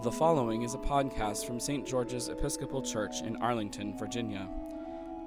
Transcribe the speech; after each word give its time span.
The 0.00 0.12
following 0.12 0.62
is 0.62 0.74
a 0.74 0.78
podcast 0.78 1.44
from 1.44 1.58
St. 1.58 1.84
George's 1.84 2.28
Episcopal 2.28 2.82
Church 2.82 3.22
in 3.22 3.34
Arlington, 3.42 3.98
Virginia. 3.98 4.48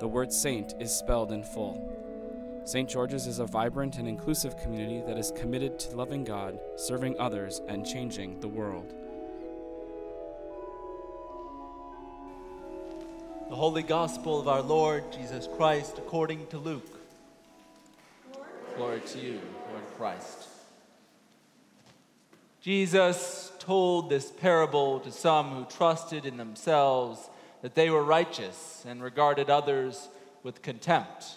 The 0.00 0.08
word 0.08 0.32
saint 0.32 0.74
is 0.80 0.92
spelled 0.92 1.30
in 1.30 1.44
full. 1.44 2.60
St. 2.64 2.90
George's 2.90 3.28
is 3.28 3.38
a 3.38 3.46
vibrant 3.46 3.98
and 3.98 4.08
inclusive 4.08 4.56
community 4.56 5.00
that 5.06 5.16
is 5.16 5.30
committed 5.36 5.78
to 5.78 5.96
loving 5.96 6.24
God, 6.24 6.58
serving 6.74 7.20
others, 7.20 7.62
and 7.68 7.86
changing 7.86 8.40
the 8.40 8.48
world. 8.48 8.94
The 13.52 13.58
Holy 13.58 13.82
Gospel 13.82 14.40
of 14.40 14.48
our 14.48 14.62
Lord 14.62 15.12
Jesus 15.12 15.46
Christ 15.58 15.98
according 15.98 16.46
to 16.46 16.56
Luke. 16.56 16.98
Glory 18.78 19.00
to 19.00 19.18
you, 19.18 19.40
Lord 19.70 19.84
Christ. 19.98 20.48
Jesus 22.62 23.52
told 23.58 24.08
this 24.08 24.30
parable 24.30 25.00
to 25.00 25.12
some 25.12 25.50
who 25.50 25.64
trusted 25.66 26.24
in 26.24 26.38
themselves 26.38 27.28
that 27.60 27.74
they 27.74 27.90
were 27.90 28.02
righteous 28.02 28.86
and 28.88 29.02
regarded 29.02 29.50
others 29.50 30.08
with 30.42 30.62
contempt. 30.62 31.36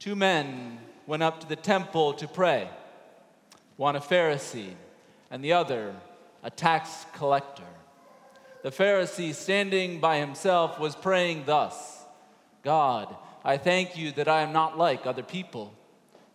Two 0.00 0.16
men 0.16 0.80
went 1.06 1.22
up 1.22 1.38
to 1.42 1.48
the 1.48 1.54
temple 1.54 2.12
to 2.14 2.26
pray, 2.26 2.68
one 3.76 3.94
a 3.94 4.00
Pharisee 4.00 4.74
and 5.30 5.44
the 5.44 5.52
other 5.52 5.94
a 6.42 6.50
tax 6.50 7.06
collector. 7.14 7.62
The 8.66 8.72
Pharisee, 8.72 9.32
standing 9.32 10.00
by 10.00 10.18
himself, 10.18 10.80
was 10.80 10.96
praying 10.96 11.44
thus 11.46 12.02
God, 12.64 13.14
I 13.44 13.58
thank 13.58 13.96
you 13.96 14.10
that 14.10 14.26
I 14.26 14.40
am 14.40 14.52
not 14.52 14.76
like 14.76 15.06
other 15.06 15.22
people, 15.22 15.72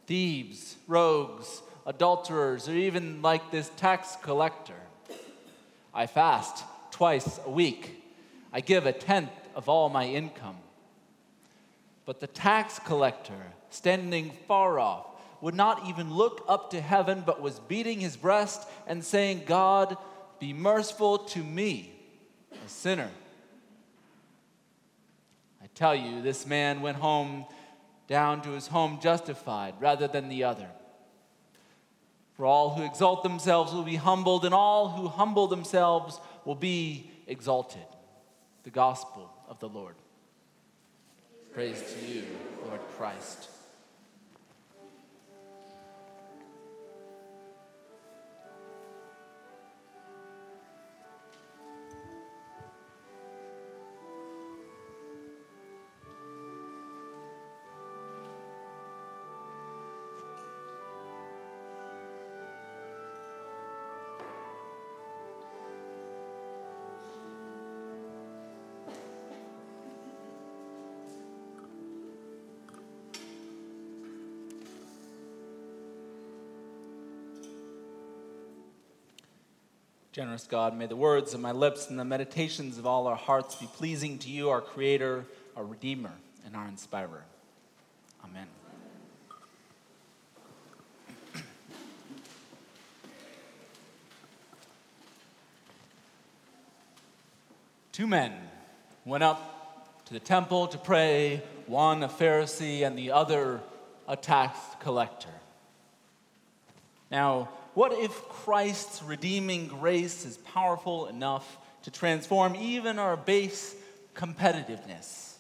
thieves, 0.08 0.78
rogues, 0.88 1.62
adulterers, 1.86 2.70
or 2.70 2.74
even 2.74 3.22
like 3.22 3.52
this 3.52 3.70
tax 3.76 4.16
collector. 4.22 4.80
I 5.94 6.08
fast 6.08 6.64
twice 6.90 7.38
a 7.46 7.52
week. 7.52 8.02
I 8.54 8.62
give 8.62 8.86
a 8.86 8.94
tenth 8.94 9.50
of 9.54 9.68
all 9.68 9.90
my 9.90 10.06
income. 10.06 10.60
But 12.06 12.22
the 12.22 12.28
tax 12.28 12.80
collector, 12.80 13.52
standing 13.72 14.32
far 14.48 14.80
off, 14.80 15.06
would 15.42 15.56
not 15.56 15.86
even 15.90 16.14
look 16.14 16.46
up 16.48 16.72
to 16.72 16.80
heaven, 16.80 17.24
but 17.26 17.42
was 17.42 17.60
beating 17.60 18.00
his 18.00 18.16
breast 18.16 18.66
and 18.88 19.04
saying, 19.04 19.44
God, 19.46 19.98
be 20.40 20.54
merciful 20.54 21.18
to 21.18 21.44
me, 21.44 21.91
a 22.66 22.70
sinner. 22.70 23.10
I 25.62 25.68
tell 25.76 25.96
you, 25.96 26.22
this 26.22 26.46
man 26.46 26.82
went 26.82 26.98
home 26.98 27.46
down 28.08 28.42
to 28.42 28.50
his 28.50 28.68
home 28.68 29.00
justified 29.02 29.76
rather 29.80 30.08
than 30.08 30.30
the 30.30 30.44
other. 30.44 30.68
For 32.34 32.46
all 32.46 32.72
who 32.72 32.84
exalt 32.84 33.24
themselves 33.24 33.72
will 33.72 33.84
be 33.84 33.98
humbled, 33.98 34.46
and 34.46 34.54
all 34.54 34.90
who 34.90 35.08
humble 35.08 35.48
themselves 35.48 36.20
will 36.44 36.56
be 36.56 37.12
exalted. 37.28 37.86
The 38.64 38.72
gospel 38.72 39.32
of 39.48 39.60
the 39.60 39.70
Lord. 39.70 39.96
Praise 41.54 41.84
to 41.94 42.12
you, 42.12 42.24
Lord 42.66 42.80
Christ. 42.98 43.50
Generous 80.12 80.46
God, 80.46 80.78
may 80.78 80.88
the 80.88 80.96
words 80.96 81.34
of 81.34 81.40
my 81.40 81.54
lips 81.54 81.90
and 81.90 81.98
the 81.98 82.04
meditations 82.04 82.78
of 82.78 82.86
all 82.86 83.08
our 83.08 83.16
hearts 83.16 83.56
be 83.56 83.66
pleasing 83.66 84.18
to 84.20 84.30
you, 84.30 84.50
our 84.50 84.60
Creator, 84.60 85.24
our 85.56 85.64
Redeemer, 85.64 86.12
and 86.46 86.54
our 86.54 86.68
Inspirer. 86.68 87.24
Amen. 88.26 88.48
Two 97.94 98.06
men 98.06 98.34
went 99.06 99.24
up 99.24 100.04
to 100.08 100.14
the 100.14 100.20
temple 100.20 100.68
to 100.68 100.78
pray, 100.78 101.42
one 101.68 102.04
a 102.04 102.10
Pharisee 102.10 102.86
and 102.86 102.98
the 102.98 103.12
other 103.12 103.62
a 104.10 104.18
tax 104.18 104.60
collector. 104.82 105.30
Now, 107.10 107.48
what 107.74 107.94
if 107.94 108.12
Christ's 108.30 109.02
redeeming 109.02 109.68
grace 109.68 110.26
is 110.26 110.38
powerful 110.38 111.08
enough 111.08 111.58
to 111.84 111.92
transform 111.92 112.56
even 112.56 113.00
our 113.00 113.16
base 113.16 113.76
competitiveness? 114.14 115.36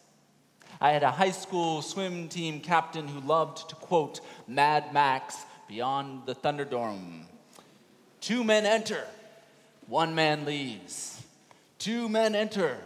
I 0.79 0.91
had 0.91 1.03
a 1.03 1.11
high 1.11 1.31
school 1.31 1.81
swim 1.81 2.29
team 2.29 2.59
captain 2.59 3.07
who 3.07 3.19
loved 3.19 3.69
to 3.69 3.75
quote 3.75 4.21
Mad 4.47 4.93
Max 4.93 5.37
beyond 5.67 6.25
the 6.25 6.33
Thunderdome. 6.33 7.25
Two 8.19 8.43
men 8.43 8.65
enter, 8.65 9.05
one 9.87 10.15
man 10.15 10.45
leaves. 10.45 11.21
Two 11.79 12.07
men 12.07 12.33
enter, 12.33 12.77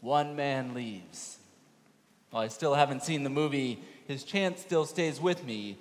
one 0.00 0.36
man 0.36 0.74
leaves. 0.74 1.38
While 2.30 2.44
I 2.44 2.48
still 2.48 2.74
haven't 2.74 3.02
seen 3.02 3.24
the 3.24 3.30
movie, 3.30 3.78
his 4.06 4.24
chant 4.24 4.58
still 4.58 4.86
stays 4.86 5.20
with 5.20 5.44
me 5.44 5.78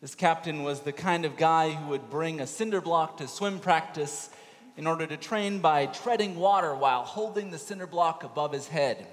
this 0.00 0.14
captain 0.14 0.62
was 0.62 0.80
the 0.80 0.92
kind 0.92 1.26
of 1.26 1.36
guy 1.36 1.72
who 1.72 1.90
would 1.90 2.08
bring 2.08 2.40
a 2.40 2.46
cinder 2.46 2.80
block 2.80 3.18
to 3.18 3.28
swim 3.28 3.58
practice 3.58 4.30
in 4.78 4.86
order 4.86 5.06
to 5.06 5.18
train 5.18 5.58
by 5.58 5.84
treading 5.84 6.36
water 6.36 6.74
while 6.74 7.02
holding 7.02 7.50
the 7.50 7.58
cinder 7.58 7.86
block 7.86 8.24
above 8.24 8.50
his 8.50 8.66
head. 8.66 9.06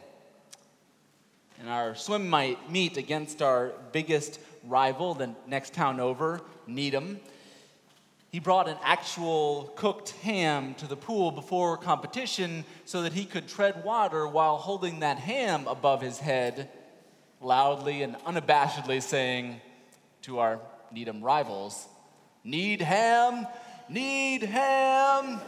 And 1.60 1.68
our 1.68 1.94
swim 1.94 2.30
might 2.30 2.72
meet 2.72 2.96
against 2.96 3.42
our 3.42 3.74
biggest 3.92 4.40
rival, 4.64 5.14
the 5.14 5.36
next 5.46 5.74
town 5.74 6.00
over, 6.00 6.40
Needham. 6.68 7.20
He 8.30 8.40
brought 8.40 8.70
an 8.70 8.78
actual 8.82 9.74
cooked 9.76 10.12
ham 10.22 10.74
to 10.76 10.88
the 10.88 10.96
pool 10.96 11.32
before 11.32 11.76
competition 11.76 12.64
so 12.86 13.02
that 13.02 13.12
he 13.12 13.26
could 13.26 13.50
tread 13.50 13.84
water 13.84 14.26
while 14.26 14.56
holding 14.56 15.00
that 15.00 15.18
ham 15.18 15.68
above 15.68 16.02
his 16.02 16.20
head, 16.20 16.70
loudly 17.42 18.04
and 18.04 18.16
unabashedly 18.20 19.02
saying 19.02 19.60
to 20.22 20.40
our 20.40 20.60
Needham 20.92 21.22
rivals. 21.24 21.88
Need 22.44 22.82
ham, 22.82 23.48
need 23.90 24.44
ham. 24.44 25.42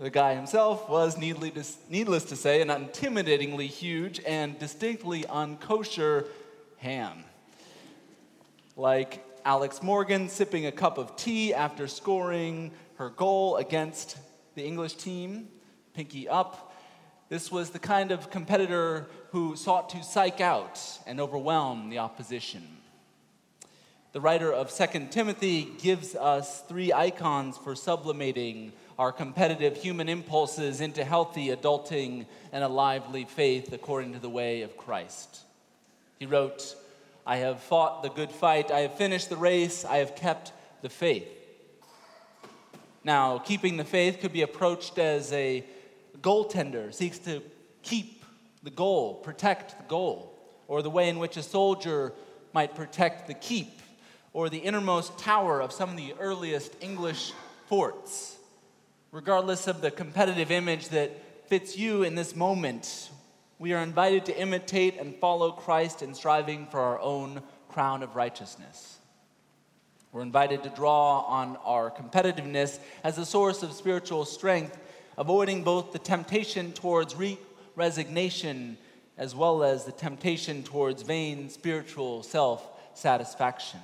the 0.00 0.08
guy 0.08 0.34
himself 0.34 0.88
was, 0.88 1.18
needless 1.18 2.24
to 2.24 2.36
say, 2.36 2.62
an 2.62 2.68
intimidatingly 2.68 3.66
huge 3.66 4.18
and 4.26 4.58
distinctly 4.58 5.24
unkosher 5.24 6.26
ham. 6.78 7.22
Like 8.76 9.22
Alex 9.44 9.82
Morgan 9.82 10.30
sipping 10.30 10.64
a 10.64 10.72
cup 10.72 10.96
of 10.96 11.16
tea 11.16 11.52
after 11.52 11.86
scoring 11.86 12.72
her 12.96 13.10
goal 13.10 13.56
against 13.56 14.16
the 14.54 14.64
English 14.64 14.94
team, 14.94 15.48
pinky 15.92 16.26
up, 16.26 16.74
this 17.28 17.52
was 17.52 17.68
the 17.68 17.78
kind 17.78 18.10
of 18.10 18.30
competitor 18.30 19.06
who 19.30 19.54
sought 19.56 19.88
to 19.90 20.02
psych 20.02 20.40
out 20.40 20.80
and 21.06 21.20
overwhelm 21.20 21.88
the 21.88 21.98
opposition. 21.98 22.66
The 24.12 24.20
writer 24.20 24.52
of 24.52 24.74
2 24.74 25.06
Timothy 25.10 25.68
gives 25.80 26.16
us 26.16 26.62
three 26.62 26.92
icons 26.92 27.56
for 27.56 27.76
sublimating 27.76 28.72
our 28.98 29.12
competitive 29.12 29.76
human 29.76 30.08
impulses 30.08 30.80
into 30.80 31.04
healthy 31.04 31.48
adulting 31.48 32.26
and 32.52 32.64
a 32.64 32.68
lively 32.68 33.24
faith 33.24 33.72
according 33.72 34.14
to 34.14 34.18
the 34.18 34.28
way 34.28 34.62
of 34.62 34.76
Christ. 34.76 35.42
He 36.18 36.26
wrote, 36.26 36.74
I 37.24 37.36
have 37.36 37.60
fought 37.60 38.02
the 38.02 38.10
good 38.10 38.32
fight, 38.32 38.72
I 38.72 38.80
have 38.80 38.94
finished 38.94 39.30
the 39.30 39.36
race, 39.36 39.84
I 39.84 39.98
have 39.98 40.16
kept 40.16 40.52
the 40.82 40.88
faith. 40.88 41.28
Now, 43.04 43.38
keeping 43.38 43.76
the 43.76 43.84
faith 43.84 44.18
could 44.20 44.32
be 44.32 44.42
approached 44.42 44.98
as 44.98 45.32
a 45.32 45.64
goaltender 46.20 46.92
seeks 46.92 47.18
to 47.20 47.42
keep 47.82 48.19
the 48.62 48.70
goal, 48.70 49.14
protect 49.14 49.76
the 49.78 49.84
goal, 49.84 50.38
or 50.68 50.82
the 50.82 50.90
way 50.90 51.08
in 51.08 51.18
which 51.18 51.36
a 51.36 51.42
soldier 51.42 52.12
might 52.52 52.74
protect 52.74 53.26
the 53.26 53.34
keep, 53.34 53.80
or 54.32 54.48
the 54.48 54.58
innermost 54.58 55.18
tower 55.18 55.60
of 55.60 55.72
some 55.72 55.90
of 55.90 55.96
the 55.96 56.14
earliest 56.18 56.74
English 56.80 57.32
forts. 57.66 58.36
regardless 59.12 59.66
of 59.66 59.80
the 59.80 59.90
competitive 59.90 60.50
image 60.50 60.88
that 60.90 61.10
fits 61.48 61.76
you 61.76 62.04
in 62.04 62.14
this 62.14 62.36
moment, 62.36 63.10
we 63.58 63.72
are 63.72 63.82
invited 63.82 64.24
to 64.26 64.40
imitate 64.40 64.98
and 64.98 65.16
follow 65.16 65.50
Christ 65.50 66.02
in 66.02 66.14
striving 66.14 66.66
for 66.66 66.80
our 66.80 67.00
own 67.00 67.42
crown 67.68 68.02
of 68.02 68.14
righteousness. 68.14 68.98
We're 70.12 70.22
invited 70.22 70.62
to 70.62 70.70
draw 70.70 71.20
on 71.20 71.56
our 71.64 71.90
competitiveness 71.90 72.78
as 73.04 73.18
a 73.18 73.26
source 73.26 73.62
of 73.62 73.72
spiritual 73.72 74.24
strength, 74.24 74.76
avoiding 75.18 75.62
both 75.62 75.92
the 75.92 75.98
temptation 75.98 76.72
towards 76.72 77.14
re- 77.16 77.38
resignation 77.80 78.76
as 79.16 79.34
well 79.34 79.64
as 79.64 79.86
the 79.86 79.92
temptation 79.92 80.62
towards 80.62 81.00
vain 81.02 81.48
spiritual 81.48 82.22
self 82.22 82.60
satisfaction. 82.92 83.80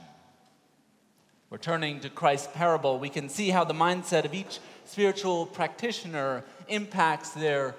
Returning 1.49 2.01
to 2.01 2.11
Christ's 2.11 2.49
parable, 2.55 2.99
we 2.99 3.09
can 3.09 3.31
see 3.31 3.49
how 3.49 3.65
the 3.65 3.73
mindset 3.73 4.27
of 4.27 4.35
each 4.35 4.59
spiritual 4.85 5.47
practitioner 5.47 6.45
impacts 6.69 7.31
their 7.31 7.75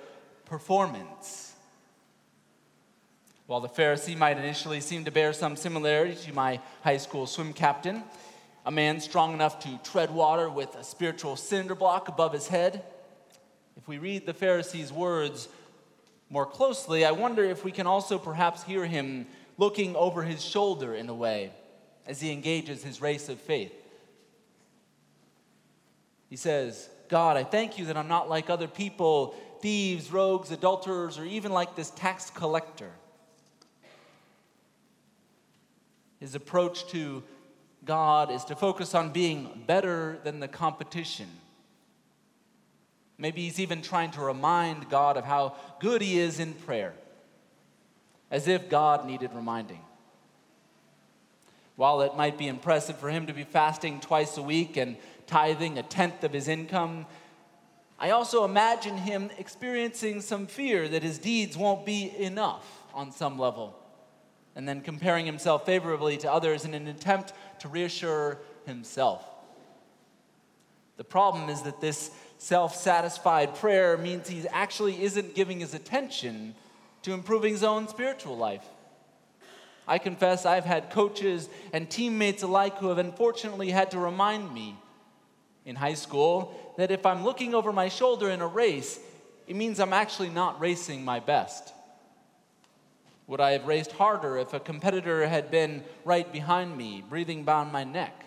performance. 0.46 1.54
While 3.46 3.62
the 3.62 3.70
Pharisee 3.70 4.18
might 4.18 4.40
initially 4.40 4.82
seem 4.82 5.06
to 5.06 5.12
bear 5.12 5.34
some 5.34 5.56
similarity 5.56 6.16
to 6.16 6.34
my 6.34 6.60
high 6.84 6.98
school 6.98 7.28
swim 7.28 7.54
captain, 7.54 8.04
a 8.66 8.72
man 8.72 9.00
strong 9.02 9.34
enough 9.34 9.60
to 9.60 9.80
tread 9.84 10.10
water 10.10 10.50
with 10.50 10.74
a 10.76 10.84
spiritual 10.84 11.36
cinder 11.36 11.76
block 11.76 12.08
above 12.08 12.34
his 12.34 12.48
head, 12.48 12.84
if 13.78 13.88
we 13.88 14.00
read 14.00 14.26
the 14.26 14.34
Pharisee's 14.34 14.92
words 14.92 15.48
more 16.30 16.46
closely, 16.46 17.06
I 17.06 17.12
wonder 17.12 17.44
if 17.44 17.64
we 17.64 17.72
can 17.72 17.88
also 17.88 18.18
perhaps 18.18 18.64
hear 18.64 18.86
him 18.86 19.28
looking 19.58 19.96
over 19.96 20.24
his 20.24 20.44
shoulder 20.44 20.94
in 20.94 21.10
a 21.10 21.14
way 21.14 21.52
as 22.06 22.22
he 22.22 22.32
engages 22.32 22.84
his 22.84 23.02
race 23.02 23.30
of 23.30 23.40
faith. 23.40 23.74
He 26.30 26.36
says, 26.36 26.90
God, 27.08 27.38
I 27.38 27.44
thank 27.44 27.78
you 27.78 27.86
that 27.86 27.98
I'm 27.98 28.08
not 28.08 28.30
like 28.30 28.50
other 28.50 28.68
people, 28.68 29.36
thieves, 29.62 30.12
rogues, 30.12 30.52
adulterers, 30.52 31.18
or 31.18 31.24
even 31.24 31.52
like 31.52 31.76
this 31.76 31.90
tax 31.92 32.30
collector. 32.30 32.92
His 36.20 36.36
approach 36.36 36.88
to 36.88 37.24
God 37.86 38.32
is 38.32 38.44
to 38.46 38.56
focus 38.56 38.94
on 38.94 39.12
being 39.12 39.64
better 39.66 40.20
than 40.24 40.40
the 40.40 40.48
competition. 40.48 41.28
Maybe 43.18 43.42
he's 43.42 43.60
even 43.60 43.82
trying 43.82 44.12
to 44.12 44.22
remind 44.22 44.90
God 44.90 45.18
of 45.18 45.26
how 45.26 45.56
good 45.80 46.02
he 46.02 46.20
is 46.20 46.40
in 46.40 46.54
prayer, 46.54 46.94
as 48.30 48.48
if 48.48 48.70
God 48.70 49.06
needed 49.06 49.32
reminding. 49.34 49.82
While 51.76 52.02
it 52.02 52.16
might 52.16 52.38
be 52.38 52.48
impressive 52.48 52.98
for 52.98 53.10
him 53.10 53.28
to 53.28 53.34
be 53.34 53.44
fasting 53.44 54.00
twice 54.00 54.38
a 54.38 54.42
week 54.42 54.78
and 54.78 54.98
tithing 55.26 55.78
a 55.78 55.84
tenth 55.84 56.24
of 56.24 56.34
his 56.34 56.48
income, 56.48 57.06
I 58.00 58.12
also 58.12 58.46
imagine 58.46 58.98
him 58.98 59.32
experiencing 59.40 60.22
some 60.22 60.46
fear 60.46 60.88
that 60.88 61.02
his 61.02 61.18
deeds 61.18 61.58
won't 61.58 61.86
be 61.86 62.12
enough 62.18 62.84
on 62.94 63.12
some 63.12 63.40
level, 63.40 63.76
and 64.56 64.68
then 64.68 64.82
comparing 64.82 65.26
himself 65.26 65.66
favorably 65.66 66.18
to 66.18 66.32
others 66.32 66.66
in 66.66 66.76
an 66.76 66.88
attempt 66.88 67.34
to 67.60 67.68
reassure 67.68 68.40
himself. 68.66 69.24
The 70.98 71.04
problem 71.04 71.50
is 71.50 71.62
that 71.64 71.80
this 71.80 72.12
self 72.38 72.76
satisfied 72.76 73.56
prayer 73.56 73.98
means 73.98 74.28
he 74.28 74.48
actually 74.50 75.04
isn't 75.04 75.36
giving 75.36 75.60
his 75.60 75.74
attention 75.74 76.56
to 77.04 77.14
improving 77.14 77.54
his 77.54 77.64
own 77.64 77.88
spiritual 77.88 78.38
life. 78.38 78.66
I 79.88 79.98
confess 79.98 80.46
I've 80.46 80.66
had 80.66 80.90
coaches 80.90 81.48
and 81.72 81.90
teammates 81.90 82.44
alike 82.44 82.78
who 82.78 82.90
have 82.90 82.98
unfortunately 82.98 83.70
had 83.70 83.92
to 83.92 84.00
remind 84.00 84.54
me 84.54 84.76
in 85.66 85.76
high 85.76 85.94
school 85.94 86.74
that 86.78 86.92
if 86.92 87.06
I'm 87.06 87.24
looking 87.24 87.56
over 87.56 87.72
my 87.72 87.88
shoulder 87.88 88.30
in 88.30 88.42
a 88.42 88.48
race, 88.48 89.00
it 89.48 89.56
means 89.56 89.80
I'm 89.80 89.94
actually 89.94 90.30
not 90.30 90.60
racing 90.60 91.06
my 91.06 91.20
best. 91.20 91.74
Would 93.28 93.42
I 93.42 93.52
have 93.52 93.66
raced 93.66 93.94
harder 93.94 94.38
if 94.38 94.54
a 94.54 94.60
competitor 94.60 95.28
had 95.28 95.52
been 95.52 95.84
right 96.06 96.32
behind 96.32 96.78
me, 96.78 97.04
breathing 97.08 97.46
down 97.46 97.72
my 97.72 97.84
neck? 97.84 98.27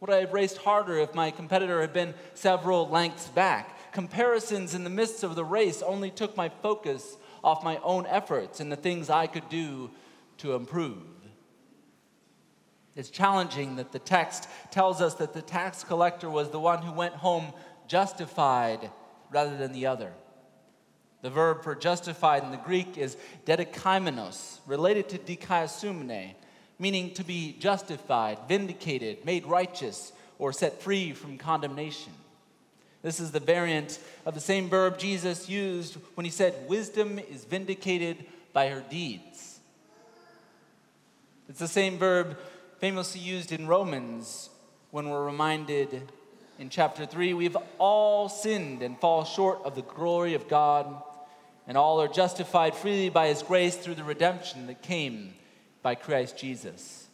Would 0.00 0.10
I 0.10 0.20
have 0.20 0.32
raced 0.32 0.58
harder 0.58 0.98
if 0.98 1.14
my 1.14 1.30
competitor 1.30 1.80
had 1.80 1.92
been 1.92 2.14
several 2.34 2.88
lengths 2.88 3.28
back? 3.28 3.92
Comparisons 3.92 4.74
in 4.74 4.84
the 4.84 4.90
midst 4.90 5.24
of 5.24 5.34
the 5.34 5.44
race 5.44 5.82
only 5.82 6.10
took 6.10 6.36
my 6.36 6.48
focus 6.48 7.16
off 7.42 7.64
my 7.64 7.78
own 7.78 8.06
efforts 8.06 8.60
and 8.60 8.70
the 8.70 8.76
things 8.76 9.10
I 9.10 9.26
could 9.26 9.48
do 9.48 9.90
to 10.38 10.54
improve. 10.54 11.02
It's 12.94 13.10
challenging 13.10 13.76
that 13.76 13.92
the 13.92 13.98
text 13.98 14.48
tells 14.70 15.00
us 15.00 15.14
that 15.14 15.32
the 15.32 15.42
tax 15.42 15.84
collector 15.84 16.28
was 16.28 16.50
the 16.50 16.60
one 16.60 16.82
who 16.82 16.92
went 16.92 17.14
home 17.14 17.52
justified 17.86 18.90
rather 19.30 19.56
than 19.56 19.72
the 19.72 19.86
other. 19.86 20.12
The 21.22 21.30
verb 21.30 21.62
for 21.62 21.74
justified 21.74 22.44
in 22.44 22.50
the 22.50 22.56
Greek 22.56 22.96
is 22.96 23.16
dedikaiomenos, 23.44 24.58
related 24.66 25.08
to 25.10 25.18
dikaiosumene, 25.18 26.34
meaning 26.78 27.12
to 27.14 27.24
be 27.24 27.56
justified, 27.58 28.38
vindicated, 28.48 29.24
made 29.24 29.46
righteous, 29.46 30.12
or 30.38 30.52
set 30.52 30.80
free 30.80 31.12
from 31.12 31.38
condemnation. 31.38 32.12
This 33.02 33.20
is 33.20 33.30
the 33.30 33.40
variant 33.40 33.98
of 34.26 34.34
the 34.34 34.40
same 34.40 34.68
verb 34.68 34.98
Jesus 34.98 35.48
used 35.48 35.96
when 36.14 36.24
he 36.24 36.30
said, 36.30 36.68
Wisdom 36.68 37.18
is 37.18 37.44
vindicated 37.44 38.24
by 38.52 38.68
her 38.68 38.82
deeds. 38.88 39.60
It's 41.48 41.60
the 41.60 41.68
same 41.68 41.98
verb 41.98 42.36
famously 42.78 43.20
used 43.20 43.52
in 43.52 43.66
Romans 43.66 44.50
when 44.90 45.08
we're 45.08 45.24
reminded 45.24 46.12
in 46.58 46.68
chapter 46.70 47.06
3 47.06 47.34
we've 47.34 47.56
all 47.78 48.28
sinned 48.28 48.82
and 48.82 48.98
fall 48.98 49.24
short 49.24 49.60
of 49.64 49.74
the 49.74 49.82
glory 49.82 50.34
of 50.34 50.48
God, 50.48 51.02
and 51.66 51.76
all 51.76 52.00
are 52.00 52.08
justified 52.08 52.74
freely 52.74 53.10
by 53.10 53.28
his 53.28 53.42
grace 53.42 53.76
through 53.76 53.94
the 53.94 54.04
redemption 54.04 54.66
that 54.66 54.82
came 54.82 55.34
by 55.82 55.94
Christ 55.94 56.36
Jesus. 56.36 57.06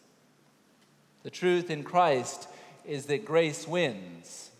The 1.22 1.30
truth 1.30 1.70
in 1.70 1.84
Christ 1.84 2.48
is 2.84 3.06
that 3.06 3.24
grace 3.24 3.66
wins. 3.66 4.50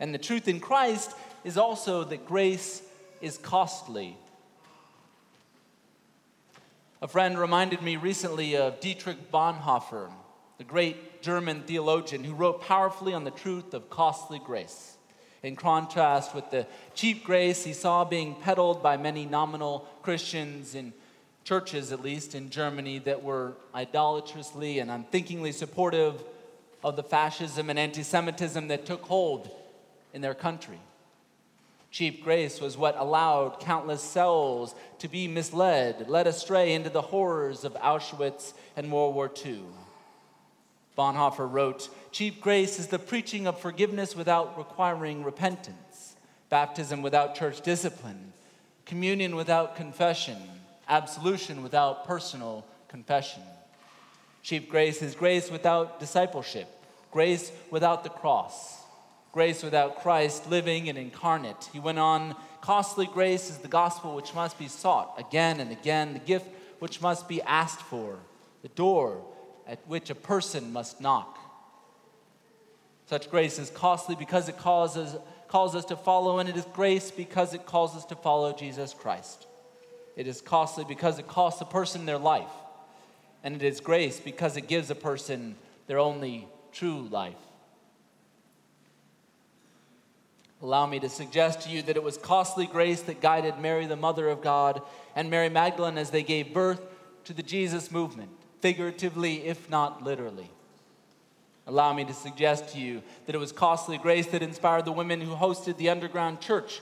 And 0.00 0.14
the 0.14 0.18
truth 0.18 0.48
in 0.48 0.60
Christ 0.60 1.14
is 1.44 1.58
also 1.58 2.04
that 2.04 2.26
grace 2.26 2.82
is 3.20 3.38
costly. 3.38 4.16
A 7.00 7.08
friend 7.08 7.38
reminded 7.38 7.82
me 7.82 7.96
recently 7.96 8.56
of 8.56 8.80
Dietrich 8.80 9.30
Bonhoeffer, 9.30 10.10
the 10.56 10.64
great 10.64 11.22
German 11.22 11.62
theologian 11.62 12.24
who 12.24 12.34
wrote 12.34 12.62
powerfully 12.62 13.12
on 13.14 13.24
the 13.24 13.30
truth 13.30 13.74
of 13.74 13.90
costly 13.90 14.40
grace. 14.44 14.96
In 15.42 15.54
contrast 15.54 16.34
with 16.34 16.50
the 16.50 16.66
cheap 16.94 17.24
grace 17.24 17.64
he 17.64 17.72
saw 17.72 18.04
being 18.04 18.34
peddled 18.34 18.82
by 18.82 18.96
many 18.96 19.26
nominal 19.26 19.86
Christians 20.02 20.74
in 20.74 20.92
churches, 21.48 21.92
at 21.92 22.02
least 22.02 22.34
in 22.34 22.50
Germany, 22.50 22.98
that 22.98 23.22
were 23.22 23.54
idolatrously 23.74 24.80
and 24.80 24.90
unthinkingly 24.90 25.50
supportive 25.50 26.22
of 26.84 26.94
the 26.94 27.02
fascism 27.02 27.70
and 27.70 27.78
anti 27.78 28.02
Semitism 28.02 28.68
that 28.68 28.84
took 28.84 29.00
hold 29.04 29.50
in 30.12 30.20
their 30.20 30.34
country. 30.34 30.78
Cheap 31.90 32.22
grace 32.22 32.60
was 32.60 32.76
what 32.76 32.98
allowed 32.98 33.60
countless 33.60 34.02
souls 34.02 34.74
to 34.98 35.08
be 35.08 35.26
misled, 35.26 36.10
led 36.10 36.26
astray 36.26 36.74
into 36.74 36.90
the 36.90 37.00
horrors 37.00 37.64
of 37.64 37.72
Auschwitz 37.76 38.52
and 38.76 38.92
World 38.92 39.14
War 39.14 39.32
II. 39.46 39.62
Bonhoeffer 40.98 41.50
wrote 41.50 41.88
Cheap 42.12 42.42
grace 42.42 42.78
is 42.78 42.88
the 42.88 42.98
preaching 42.98 43.46
of 43.46 43.58
forgiveness 43.58 44.14
without 44.14 44.58
requiring 44.58 45.24
repentance, 45.24 46.14
baptism 46.50 47.00
without 47.00 47.34
church 47.34 47.62
discipline, 47.62 48.34
communion 48.84 49.34
without 49.34 49.76
confession, 49.76 50.36
absolution 50.88 51.62
without 51.62 52.06
personal 52.06 52.64
confession. 52.88 53.42
Cheap 54.42 54.70
grace 54.70 55.02
is 55.02 55.14
grace 55.14 55.50
without 55.50 56.00
discipleship, 56.00 56.68
grace 57.10 57.52
without 57.70 58.04
the 58.04 58.10
cross 58.10 58.78
grace 59.32 59.62
without 59.62 60.00
Christ 60.00 60.50
living 60.50 60.88
and 60.88 60.98
incarnate. 60.98 61.68
He 61.72 61.80
went 61.80 61.98
on, 61.98 62.34
costly 62.60 63.06
grace 63.06 63.50
is 63.50 63.58
the 63.58 63.68
gospel 63.68 64.14
which 64.14 64.34
must 64.34 64.58
be 64.58 64.68
sought 64.68 65.14
again 65.18 65.60
and 65.60 65.70
again, 65.70 66.12
the 66.12 66.18
gift 66.18 66.48
which 66.78 67.00
must 67.00 67.28
be 67.28 67.42
asked 67.42 67.80
for, 67.80 68.18
the 68.62 68.68
door 68.68 69.24
at 69.66 69.78
which 69.86 70.10
a 70.10 70.14
person 70.14 70.72
must 70.72 71.00
knock. 71.00 71.38
Such 73.06 73.30
grace 73.30 73.58
is 73.58 73.70
costly 73.70 74.14
because 74.14 74.48
it 74.48 74.58
causes, 74.58 75.16
calls 75.48 75.74
us 75.74 75.84
to 75.86 75.96
follow, 75.96 76.38
and 76.38 76.48
it 76.48 76.56
is 76.56 76.66
grace 76.72 77.10
because 77.10 77.54
it 77.54 77.66
calls 77.66 77.96
us 77.96 78.04
to 78.06 78.16
follow 78.16 78.52
Jesus 78.52 78.94
Christ. 78.94 79.46
It 80.18 80.26
is 80.26 80.40
costly 80.40 80.84
because 80.84 81.20
it 81.20 81.28
costs 81.28 81.60
a 81.60 81.64
person 81.64 82.04
their 82.04 82.18
life, 82.18 82.50
and 83.44 83.54
it 83.54 83.62
is 83.62 83.78
grace 83.78 84.18
because 84.18 84.56
it 84.56 84.66
gives 84.66 84.90
a 84.90 84.96
person 84.96 85.54
their 85.86 86.00
only 86.00 86.48
true 86.72 87.02
life. 87.02 87.36
Allow 90.60 90.86
me 90.86 90.98
to 90.98 91.08
suggest 91.08 91.60
to 91.60 91.70
you 91.70 91.82
that 91.82 91.94
it 91.94 92.02
was 92.02 92.18
costly 92.18 92.66
grace 92.66 93.00
that 93.02 93.20
guided 93.20 93.60
Mary, 93.60 93.86
the 93.86 93.94
Mother 93.94 94.28
of 94.28 94.42
God, 94.42 94.82
and 95.14 95.30
Mary 95.30 95.48
Magdalene 95.48 95.96
as 95.96 96.10
they 96.10 96.24
gave 96.24 96.52
birth 96.52 96.80
to 97.22 97.32
the 97.32 97.44
Jesus 97.44 97.92
movement, 97.92 98.30
figuratively, 98.60 99.46
if 99.46 99.70
not 99.70 100.02
literally. 100.02 100.50
Allow 101.68 101.92
me 101.92 102.04
to 102.06 102.12
suggest 102.12 102.70
to 102.70 102.80
you 102.80 103.02
that 103.26 103.36
it 103.36 103.38
was 103.38 103.52
costly 103.52 103.98
grace 103.98 104.26
that 104.28 104.42
inspired 104.42 104.84
the 104.84 104.90
women 104.90 105.20
who 105.20 105.36
hosted 105.36 105.76
the 105.76 105.90
underground 105.90 106.40
church 106.40 106.80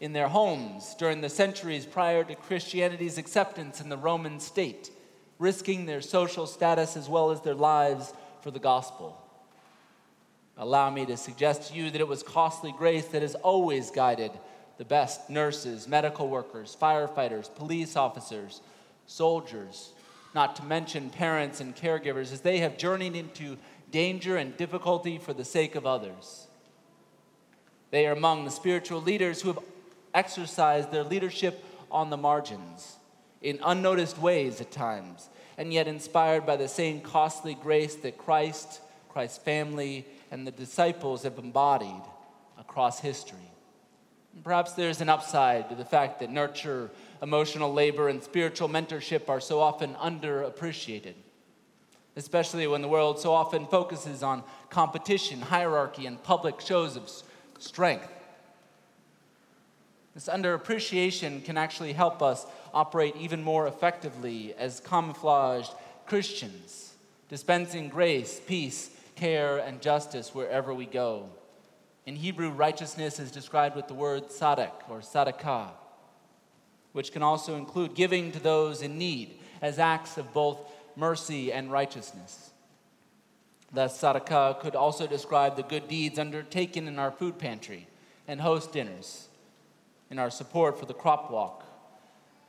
in 0.00 0.12
their 0.12 0.28
homes 0.28 0.94
during 0.98 1.20
the 1.20 1.28
centuries 1.28 1.86
prior 1.86 2.24
to 2.24 2.34
Christianity's 2.34 3.18
acceptance 3.18 3.80
in 3.80 3.88
the 3.88 3.96
Roman 3.96 4.38
state, 4.40 4.90
risking 5.38 5.86
their 5.86 6.00
social 6.00 6.46
status 6.46 6.96
as 6.96 7.08
well 7.08 7.30
as 7.30 7.40
their 7.40 7.54
lives 7.54 8.12
for 8.42 8.50
the 8.50 8.58
gospel. 8.58 9.20
Allow 10.56 10.90
me 10.90 11.06
to 11.06 11.16
suggest 11.16 11.68
to 11.68 11.74
you 11.74 11.90
that 11.90 12.00
it 12.00 12.08
was 12.08 12.22
costly 12.22 12.72
grace 12.76 13.06
that 13.06 13.22
has 13.22 13.34
always 13.36 13.90
guided 13.90 14.32
the 14.76 14.84
best 14.84 15.28
nurses, 15.28 15.88
medical 15.88 16.28
workers, 16.28 16.76
firefighters, 16.80 17.52
police 17.54 17.96
officers, 17.96 18.60
soldiers, 19.06 19.90
not 20.34 20.56
to 20.56 20.64
mention 20.64 21.10
parents 21.10 21.60
and 21.60 21.74
caregivers, 21.74 22.32
as 22.32 22.42
they 22.42 22.58
have 22.58 22.78
journeyed 22.78 23.16
into 23.16 23.56
danger 23.90 24.36
and 24.36 24.56
difficulty 24.56 25.18
for 25.18 25.32
the 25.32 25.44
sake 25.44 25.74
of 25.74 25.86
others. 25.86 26.46
They 27.90 28.06
are 28.06 28.12
among 28.12 28.44
the 28.44 28.50
spiritual 28.50 29.00
leaders 29.00 29.42
who 29.42 29.52
have 29.52 29.62
exercised 30.18 30.90
their 30.90 31.04
leadership 31.04 31.64
on 31.92 32.10
the 32.10 32.16
margins 32.16 32.96
in 33.40 33.60
unnoticed 33.64 34.18
ways 34.18 34.60
at 34.60 34.72
times, 34.72 35.28
and 35.56 35.72
yet 35.72 35.86
inspired 35.86 36.44
by 36.44 36.56
the 36.56 36.66
same 36.66 37.00
costly 37.00 37.54
grace 37.54 37.94
that 37.94 38.18
Christ, 38.18 38.80
Christ's 39.08 39.38
family, 39.38 40.04
and 40.32 40.44
the 40.44 40.50
disciples 40.50 41.22
have 41.22 41.38
embodied 41.38 42.02
across 42.58 42.98
history. 42.98 43.52
And 44.34 44.42
perhaps 44.42 44.72
there's 44.72 45.00
an 45.00 45.08
upside 45.08 45.68
to 45.68 45.76
the 45.76 45.84
fact 45.84 46.18
that 46.18 46.30
nurture, 46.30 46.90
emotional 47.22 47.72
labor, 47.72 48.08
and 48.08 48.20
spiritual 48.20 48.68
mentorship 48.68 49.28
are 49.28 49.40
so 49.40 49.60
often 49.60 49.94
underappreciated 49.94 51.14
especially 52.16 52.66
when 52.66 52.82
the 52.82 52.88
world 52.88 53.20
so 53.20 53.32
often 53.32 53.64
focuses 53.64 54.24
on 54.24 54.42
competition, 54.70 55.40
hierarchy, 55.40 56.04
and 56.04 56.20
public 56.24 56.60
shows 56.60 56.96
of 56.96 57.08
strength. 57.60 58.12
This 60.18 60.26
underappreciation 60.26 61.44
can 61.44 61.56
actually 61.56 61.92
help 61.92 62.22
us 62.22 62.44
operate 62.74 63.14
even 63.14 63.40
more 63.40 63.68
effectively 63.68 64.52
as 64.58 64.80
camouflaged 64.80 65.70
Christians, 66.06 66.94
dispensing 67.28 67.88
grace, 67.88 68.40
peace, 68.44 68.90
care, 69.14 69.58
and 69.58 69.80
justice 69.80 70.34
wherever 70.34 70.74
we 70.74 70.86
go. 70.86 71.28
In 72.04 72.16
Hebrew, 72.16 72.50
righteousness 72.50 73.20
is 73.20 73.30
described 73.30 73.76
with 73.76 73.86
the 73.86 73.94
word 73.94 74.28
tzedek 74.28 74.72
or 74.88 75.02
tzedakah, 75.02 75.68
which 76.90 77.12
can 77.12 77.22
also 77.22 77.54
include 77.54 77.94
giving 77.94 78.32
to 78.32 78.40
those 78.40 78.82
in 78.82 78.98
need 78.98 79.38
as 79.62 79.78
acts 79.78 80.18
of 80.18 80.34
both 80.34 80.58
mercy, 80.96 81.52
and 81.52 81.70
righteousness. 81.70 82.50
Thus, 83.72 84.02
Sadaqah 84.02 84.58
could 84.58 84.74
also 84.74 85.06
describe 85.06 85.54
the 85.54 85.62
good 85.62 85.86
deeds 85.86 86.18
undertaken 86.18 86.88
in 86.88 86.98
our 86.98 87.12
food 87.12 87.38
pantry 87.38 87.86
and 88.26 88.40
host 88.40 88.72
dinners, 88.72 89.28
in 90.10 90.18
our 90.18 90.30
support 90.30 90.78
for 90.78 90.86
the 90.86 90.94
crop 90.94 91.30
walk, 91.30 91.64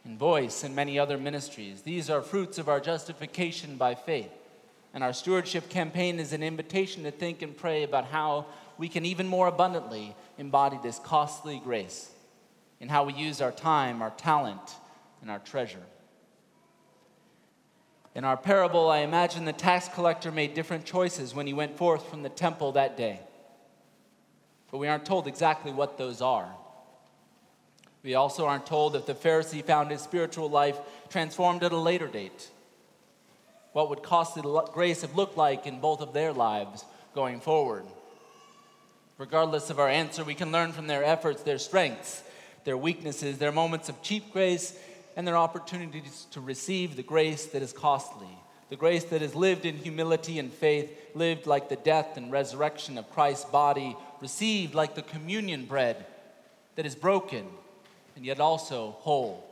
in 0.05 0.17
Voice, 0.17 0.63
and 0.63 0.75
many 0.75 0.97
other 0.97 1.17
ministries. 1.17 1.81
These 1.81 2.09
are 2.09 2.21
fruits 2.21 2.57
of 2.57 2.69
our 2.69 2.79
justification 2.79 3.75
by 3.75 3.95
faith. 3.95 4.31
And 4.93 5.03
our 5.03 5.13
stewardship 5.13 5.69
campaign 5.69 6.19
is 6.19 6.33
an 6.33 6.41
invitation 6.41 7.03
to 7.03 7.11
think 7.11 7.41
and 7.41 7.55
pray 7.55 7.83
about 7.83 8.05
how 8.05 8.47
we 8.77 8.87
can 8.87 9.05
even 9.05 9.27
more 9.27 9.47
abundantly 9.47 10.15
embody 10.37 10.79
this 10.81 10.99
costly 10.99 11.61
grace 11.63 12.09
in 12.79 12.89
how 12.89 13.03
we 13.03 13.13
use 13.13 13.41
our 13.41 13.51
time, 13.51 14.01
our 14.01 14.09
talent, 14.11 14.75
and 15.21 15.29
our 15.29 15.39
treasure. 15.39 15.83
In 18.15 18.23
our 18.23 18.37
parable, 18.37 18.89
I 18.89 18.99
imagine 18.99 19.45
the 19.45 19.53
tax 19.53 19.87
collector 19.89 20.31
made 20.31 20.53
different 20.53 20.85
choices 20.85 21.35
when 21.35 21.45
he 21.45 21.53
went 21.53 21.77
forth 21.77 22.09
from 22.09 22.23
the 22.23 22.29
temple 22.29 22.71
that 22.71 22.97
day. 22.97 23.19
But 24.71 24.79
we 24.79 24.87
aren't 24.87 25.05
told 25.05 25.27
exactly 25.27 25.71
what 25.71 25.97
those 25.97 26.21
are. 26.21 26.49
We 28.03 28.15
also 28.15 28.45
aren't 28.45 28.65
told 28.65 28.95
if 28.95 29.05
the 29.05 29.13
Pharisee 29.13 29.63
found 29.63 29.91
his 29.91 30.01
spiritual 30.01 30.49
life 30.49 30.77
transformed 31.09 31.63
at 31.63 31.71
a 31.71 31.77
later 31.77 32.07
date. 32.07 32.49
What 33.73 33.89
would 33.89 34.03
costly 34.03 34.43
grace 34.73 35.01
have 35.01 35.15
looked 35.15 35.37
like 35.37 35.67
in 35.67 35.79
both 35.79 36.01
of 36.01 36.13
their 36.13 36.31
lives 36.31 36.85
going 37.13 37.39
forward? 37.41 37.83
Regardless 39.17 39.69
of 39.69 39.79
our 39.79 39.89
answer, 39.89 40.23
we 40.23 40.33
can 40.33 40.51
learn 40.51 40.71
from 40.71 40.87
their 40.87 41.03
efforts, 41.03 41.43
their 41.43 41.57
strengths, 41.57 42.23
their 42.63 42.77
weaknesses, 42.77 43.37
their 43.37 43.51
moments 43.51 43.89
of 43.89 44.01
cheap 44.01 44.31
grace, 44.31 44.77
and 45.17 45.27
their 45.27 45.37
opportunities 45.37 46.25
to 46.31 46.39
receive 46.39 46.95
the 46.95 47.03
grace 47.03 47.47
that 47.47 47.61
is 47.61 47.73
costly, 47.73 48.29
the 48.69 48.77
grace 48.77 49.03
that 49.05 49.21
is 49.21 49.35
lived 49.35 49.65
in 49.65 49.75
humility 49.75 50.39
and 50.39 50.53
faith, 50.53 50.89
lived 51.15 51.45
like 51.45 51.67
the 51.67 51.75
death 51.75 52.15
and 52.15 52.31
resurrection 52.31 52.97
of 52.97 53.11
Christ's 53.11 53.45
body, 53.45 53.97
received 54.21 54.73
like 54.73 54.95
the 54.95 55.01
communion 55.01 55.65
bread 55.65 56.05
that 56.75 56.85
is 56.85 56.95
broken 56.95 57.45
and 58.19 58.25
yet 58.25 58.41
also 58.41 58.97
whole. 58.99 59.49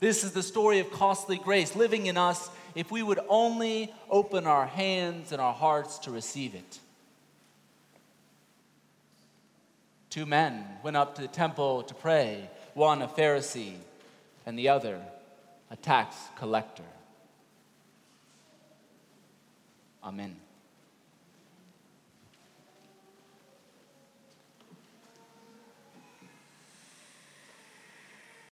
This 0.00 0.24
is 0.24 0.32
the 0.32 0.42
story 0.42 0.78
of 0.78 0.90
costly 0.90 1.36
grace 1.36 1.76
living 1.76 2.06
in 2.06 2.16
us 2.16 2.48
if 2.74 2.90
we 2.90 3.02
would 3.02 3.20
only 3.28 3.92
open 4.08 4.46
our 4.46 4.64
hands 4.64 5.30
and 5.30 5.42
our 5.42 5.52
hearts 5.52 5.98
to 5.98 6.10
receive 6.10 6.54
it. 6.54 6.78
Two 10.08 10.24
men 10.24 10.64
went 10.82 10.96
up 10.96 11.16
to 11.16 11.20
the 11.20 11.28
temple 11.28 11.82
to 11.82 11.92
pray, 11.92 12.48
one 12.72 13.02
a 13.02 13.08
Pharisee 13.08 13.74
and 14.46 14.58
the 14.58 14.70
other 14.70 14.98
a 15.70 15.76
tax 15.76 16.16
collector. 16.38 16.82
Amen. 20.02 20.34